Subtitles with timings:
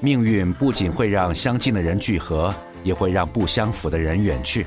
[0.00, 4.66] 命运不仅会让相近的人聚合，也会让不相符的人远去。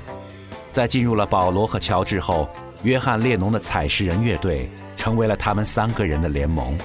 [0.71, 2.49] 在进入了保罗和乔治后，
[2.81, 6.75] 约翰列侬的采石人乐队成为了他们三个人的联盟。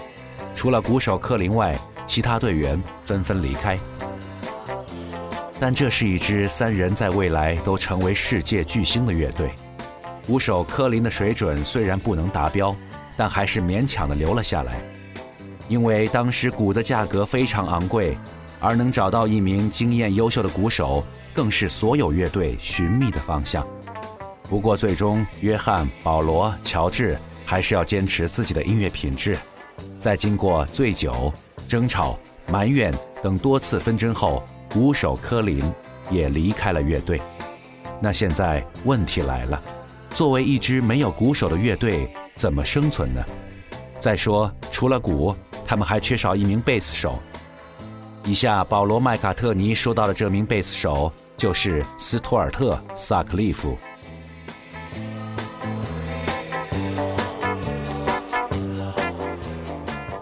[0.55, 1.75] 除了鼓手克林外，
[2.07, 3.79] 其他队员纷纷离开。
[5.63, 9.49] 但这是一支三人在未来都成为世界巨星的乐队。
[10.27, 12.75] 鼓手科林的水准虽然不能达标，
[13.17, 14.83] 但还是勉强的留了下来，
[15.69, 18.19] 因为当时鼓的价格非常昂贵。
[18.59, 23.65] 而能找到一名经验优秀的鼓手，更是所有乐队寻觅的方向。
[24.49, 29.39] 不过，最终约翰、保罗、乔治还是要坚持自己的音乐品质。
[30.01, 31.33] 在经过醉酒、
[31.69, 32.93] 争吵、埋怨
[33.23, 35.63] 等多次纷争后，鼓手科林
[36.11, 37.21] 也离开了乐队。
[38.01, 39.63] 那现在问题来了：
[40.11, 43.25] 作为一支没有鼓手的乐队，怎么生存呢？
[44.01, 47.19] 再说，除了鼓，他们还缺少一名贝斯手。
[48.25, 53.77] 以下，保罗·麦卡特尼说到的这名贝斯手就是斯图尔特·萨克利夫。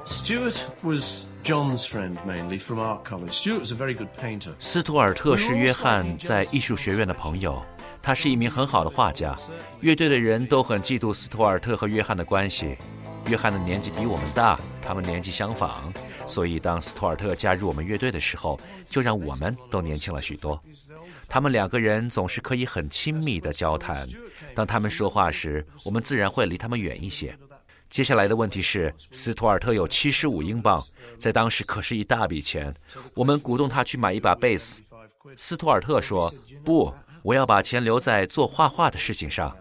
[0.05, 3.33] Stuart was John's friend mainly from art college.
[3.33, 4.53] Stuart was a very good painter.
[4.61, 7.61] 斯图尔特是约翰在艺术学院的朋友，
[8.01, 9.37] 他是一名很好的画家。
[9.81, 12.77] 乐队的人都很嫉妒斯图尔特和约翰的关系。
[13.27, 15.93] 约翰的年纪比我们大，他们年纪相仿，
[16.25, 20.63] 所以当斯图尔特加入我们乐队的时候，就让我们都年轻了许多。
[21.29, 24.07] 他们两个人总是可以很亲密的交谈，
[24.55, 27.37] 当他们说话时，我们自然会离他们远一些。
[27.91, 30.83] 接下来的问题是，斯图尔特有七十五英镑，
[31.17, 32.73] 在当时可是一大笔钱。
[33.15, 34.81] 我们鼓动他去买一把贝斯，
[35.37, 36.33] 斯图尔特说
[36.65, 39.55] ：“不，我要把钱留在做画画的事情上。”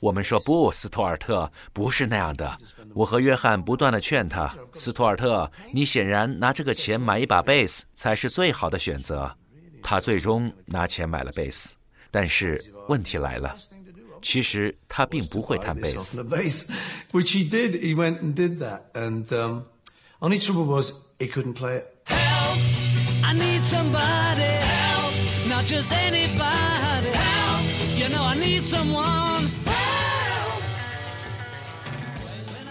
[0.00, 2.56] 我们说不，斯图尔特不是那样的。
[2.94, 9.32] 我和约翰不断的劝他，斯图尔特，你显然拿这个钱买一把贝斯才是最好的选择。
[9.82, 11.76] 他最终拿钱买了贝斯，
[12.10, 13.56] 但是问题来了，
[14.30, 16.22] 其实他并不会弹贝斯。
[17.12, 19.62] Which he did, he went and did that, and um,
[20.20, 21.86] only trouble was he couldn't play it.
[22.04, 22.58] Help!
[23.24, 24.42] I need somebody.
[24.42, 25.14] Help!
[25.48, 27.08] Not just anybody.
[27.08, 27.64] Help!
[27.96, 29.48] You know I need someone.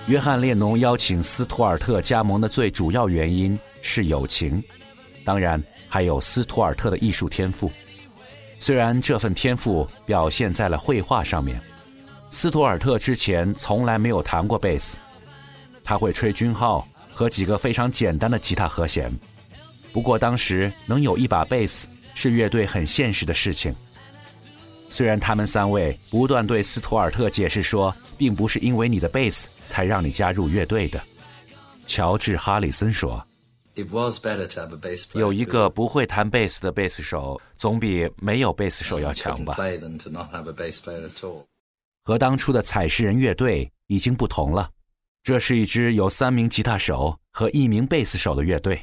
[0.05, 4.63] 约翰列侬邀请斯图尔特加盟的最主要原因是友情，
[5.25, 5.59] 当然
[5.89, 7.71] 还有斯图尔特的艺术天赋。
[8.59, 11.59] 虽然这份天赋表现在了绘画上面，
[12.29, 14.97] 斯图尔特之前从来没有弹过贝斯，
[15.83, 19.11] 他会吹军号和几个非常简单的吉他和弦。
[19.93, 23.75] 不过当时能有一把贝斯是乐队很现实的事情。
[24.89, 29.49] 虽然他们三位不断对斯图尔特解释说，并不是因为你的贝斯。
[29.67, 31.03] 才让你加入乐队的，
[31.85, 33.21] 乔治·哈里森说
[35.13, 39.55] ：“有一个不会弹贝斯的贝斯手，总比没有贝斯手要强吧。”
[42.03, 44.69] 和当初的采石人乐队已经不同了，
[45.23, 48.81] 这是一支有三名吉他手和一名贝斯手的乐队。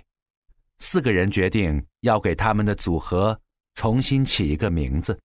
[0.79, 3.41] 四个人决定要给他们的组合
[3.75, 5.19] 重新起一个名字。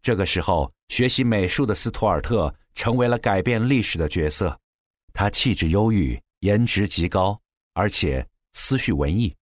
[0.00, 2.54] 这个时候，学习美术的斯图尔特。
[2.74, 4.58] 成为了改变历史的角色，
[5.12, 7.38] 他气质忧郁，颜值极高，
[7.74, 9.34] 而且思绪文艺。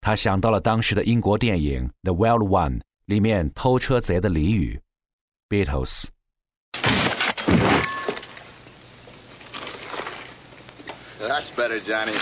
[0.00, 4.80] 他想到了当时的英国电影《The Wild One》里面偷车贼的俚语
[5.48, 6.06] ：“Beatles。”
[11.20, 12.14] That's better, Johnny.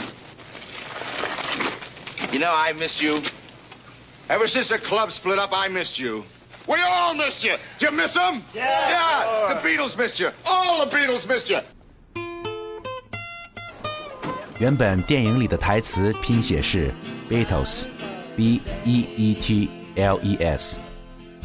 [2.32, 3.22] You know, I missed you.
[4.28, 6.24] Ever since the club split up, I missed you.
[6.68, 7.56] We all missed you.
[7.78, 8.44] Did you miss them?
[8.54, 8.64] Yeah.
[8.64, 9.54] Yeah.
[9.54, 10.30] The Beatles missed you.
[10.46, 11.58] All the Beatles missed you.
[14.60, 16.92] 原本电影里的台词拼写是
[17.30, 20.78] Beatles，B E E T L E S，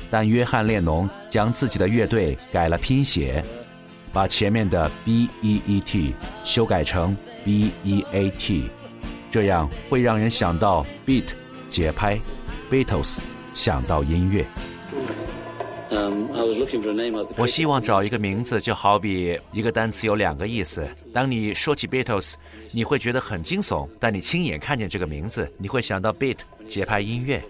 [0.10, 3.42] 但约翰列侬将自己的乐队改了拼写，
[4.12, 6.14] 把前面的 B E E T
[6.44, 7.16] 修改成
[7.46, 8.66] B E A T，
[9.32, 11.24] 这样会让人想到 beat
[11.70, 12.20] 节拍
[12.70, 13.22] ，Beatles
[13.54, 14.46] 想到音乐。
[17.38, 20.88] 我希望找一个名字，就好比一个单词有两个意思。
[21.14, 22.34] 当你说起 Beatles，
[22.72, 26.38] 你会觉得很惊悚；但你亲眼看见这个名字，你会想到 beat
[26.68, 27.44] 节拍音乐。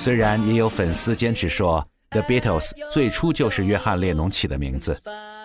[0.00, 4.98] 虽然也有粉丝坚持说 The Beatles 最初就是约翰列侬起的名字，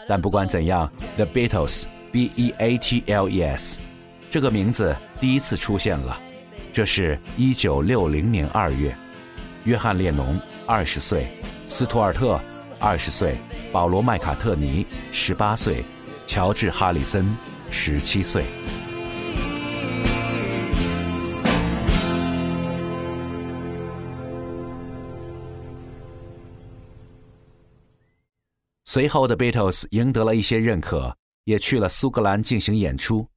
[0.07, 3.81] 但不管怎样，The Beatles（B-E-A-T-L-E-S）
[4.29, 6.17] 这个名字第一次出现了，
[6.71, 8.95] 这是一九六零年二月，
[9.65, 11.27] 约翰列侬二十岁，
[11.67, 12.39] 斯图尔特
[12.79, 13.35] 二十岁，
[13.73, 15.83] 保罗麦卡特尼十八岁，
[16.25, 17.35] 乔治哈里森
[17.69, 18.45] 十七岁。
[28.95, 31.13] 随后的 Beatles 赢得了一些认可，
[31.43, 33.27] 也去了苏格兰进行演出，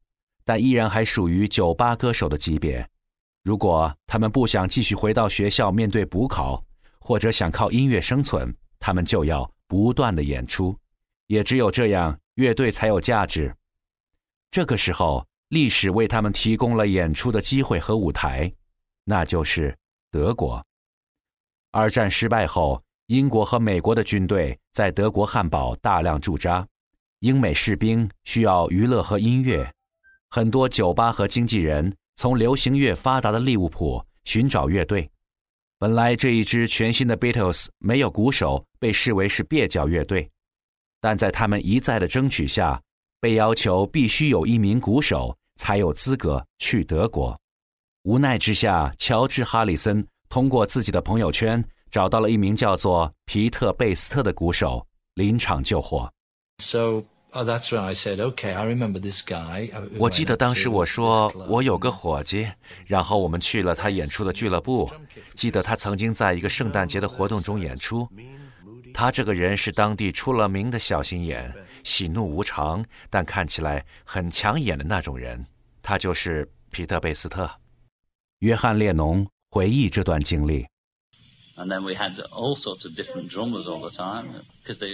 [0.44, 2.88] 但依然还属于酒吧歌手的级别。
[3.42, 6.62] 如果他们不想继续回到学校面对补考，
[7.00, 10.78] 或者想靠音乐生存，他们就要不断的演出。
[11.26, 13.52] 也只有这样，乐队才有价值。
[14.52, 18.48] 这个时候，历史为他们提供了演出的机会和舞台，
[19.02, 19.76] 那就是
[20.12, 20.64] 德国。
[21.72, 22.80] 二战失败后。
[23.08, 26.66] 英国和美国的军队在德国汉堡大量驻扎，
[27.20, 29.66] 英美士兵需要娱乐和音乐，
[30.28, 35.10] 很多酒吧和经纪人从流行乐发达的利物浦寻找乐队。
[35.78, 40.30] 本来这一支全新的 Beatles 没有鼓手，被视为是蹩脚乐队，
[41.00, 42.78] 但在他们一再的争取下，
[43.20, 47.34] 被要求必须有一名鼓手才有资格去德国。
[48.02, 51.64] 无奈之下，乔治·哈里森通过自己的朋友圈。
[51.90, 56.10] 找到了一名叫做皮特·贝斯特的鼓手，临场救火。
[56.62, 62.48] So, that's when I said, "Okay, I remember this guy." 我记得当时我说我有个伙计，
[62.86, 64.90] 然后我们去了他演出的俱乐部。
[65.34, 68.08] 记得他曾经在一个圣诞节的活动中演出。
[68.94, 71.54] 他这个人是当地出了名的小心眼，
[71.84, 75.44] 喜怒无常，但看起来很抢眼的那种人。
[75.82, 77.48] 他就是皮特·贝斯特。
[78.40, 80.66] 约翰·列侬回忆这段经历。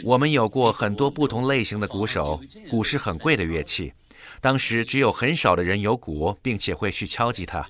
[0.04, 2.40] 我们有过很多不同类型的鼓手，
[2.70, 3.92] 鼓是很贵的乐器。
[4.40, 7.66] 当时只有很少的人有鼓，并且会去敲击它。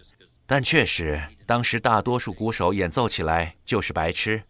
[0.46, 4.42] 但确实，当时大多数鼓手演奏起来就是白痴。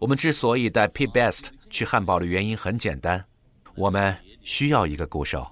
[0.00, 3.24] 我们之所以带 P Best 去汉堡的原因很简单，
[3.76, 5.46] 我们需要一个鼓手。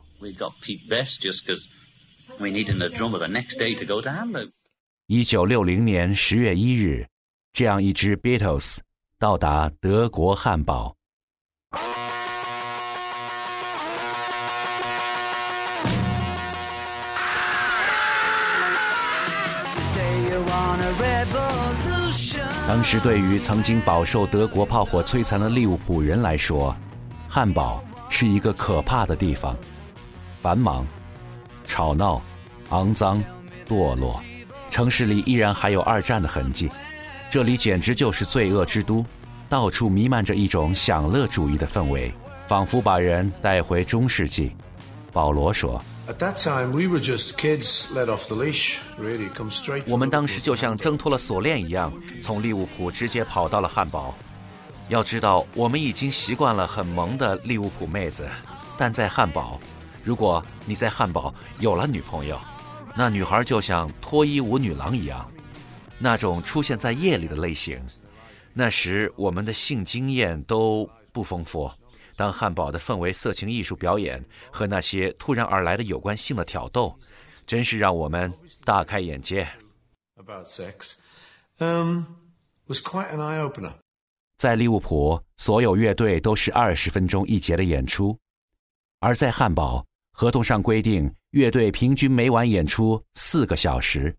[5.07, 7.12] 一九六零年十月一日。
[7.53, 8.79] 这样一支 Beatles
[9.19, 10.97] 到达德国汉堡。
[22.67, 26.75] 当时，对于曾经饱受德国炮火摧残的利物浦人来说，
[27.29, 29.55] 汉堡是一个可怕的地方，
[30.41, 30.87] 繁忙、
[31.67, 32.23] 吵闹、
[32.71, 33.23] 肮脏、
[33.69, 34.19] 堕落，
[34.71, 36.71] 城市里依然还有二战的痕迹。
[37.33, 39.03] 这里简直就是罪恶之都，
[39.49, 42.13] 到处弥漫着一种享乐主义的氛围，
[42.47, 44.55] 仿佛把人带回中世纪。
[45.15, 45.83] 保罗说
[49.89, 51.91] ：“我们当时就像挣脱了锁链一样，
[52.21, 54.15] 从利物浦直接跑到了汉堡。
[54.91, 58.29] 要知道，我们已经习惯了很萌的利物浦妹子，
[58.77, 59.59] 但在汉堡，
[60.05, 62.39] 如果你在汉堡有了女朋友，
[62.95, 65.27] 那女孩就像脱衣舞女郎一样。”
[66.03, 67.81] 那种出现在夜里的类型，
[68.53, 71.71] 那时我们的性经验都不丰富。
[72.17, 76.99] 当汉堡的氛围、色情艺术表演和那些突然而来的有关性的挑逗，
[77.47, 78.33] 真是让我们
[78.65, 79.47] 大开眼界。
[80.17, 80.95] About sex,
[81.59, 82.03] um,
[82.67, 83.73] was quite an eye opener.
[84.37, 88.19] 在利物浦，所有乐队都是二十分钟一节的演出，
[88.99, 94.15] 而在汉堡，合同上规定乐队平均每晚演出四个小时。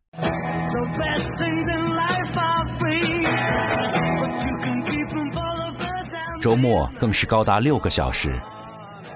[6.44, 8.38] 周末更是高达六个小时，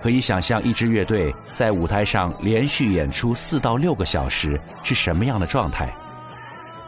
[0.01, 5.93] 可以想象一支乐队在舞台上连续演出四到六个小时是什么样的状态。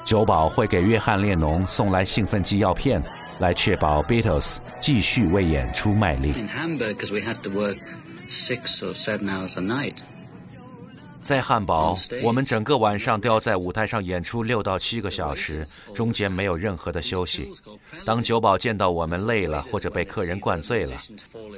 [0.06, 3.04] 酒保会给约翰列侬送来兴奋剂药片，
[3.40, 6.32] 来确保 Beatles 继续为演出卖力。
[11.30, 17.52] 在汉堡，我们整个晚上都要在舞台上演出六到七个小时，中间没有任何的休息。
[18.04, 21.00] 当酒保见到我们累了或者被客人灌醉了，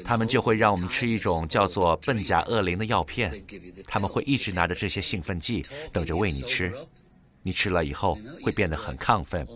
[0.03, 3.31] 他们就会让我们吃一种叫做苯甲恶灵的药片。
[3.85, 6.73] 他们会一直拿着这些兴奋剂，等着喂你吃。
[7.41, 9.47] 你吃了以后会变得很亢奋，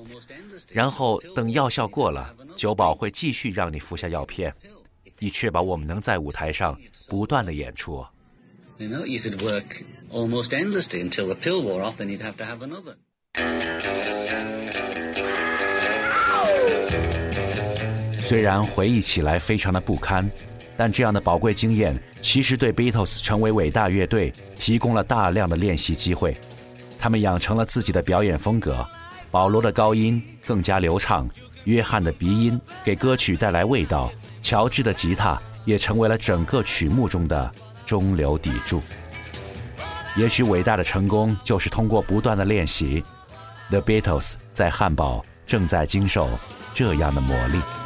[0.70, 4.56] 然后等药效过了，酒保会继续让你服下药片，
[5.20, 6.80] 以确保我们能在舞台上
[7.10, 8.02] 不断的演出。
[8.78, 12.44] You know, you could work almost endlessly until the pill wore off, then you'd have to
[12.44, 12.98] have another.
[18.20, 20.30] 虽然回忆起来非常的不堪，
[20.76, 26.36] 但这样的宝贵经验其实对 Beatles 成为伟大乐队提供了大量的练习机会。
[27.00, 28.86] 他们养成了自己的表演风格，
[29.32, 31.30] 保罗的高音更加流畅，
[31.64, 37.50] 约翰的鼻音给歌曲带来味道，乔治的吉他也成为了整个曲目中的
[37.86, 38.82] 中流砥柱。
[40.18, 43.04] 也许伟大的成功就是通过不断的练习。
[43.70, 46.30] The Beatles 在汉堡正在经受
[46.74, 47.85] 这样的磨砺。